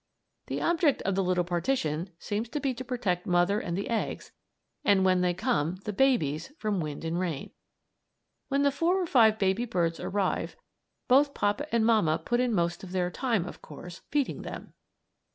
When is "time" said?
13.11-13.45